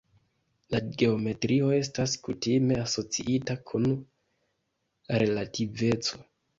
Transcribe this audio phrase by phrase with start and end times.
[0.75, 3.89] La geometrio estas kutime asociita kun
[5.23, 6.25] relativeco.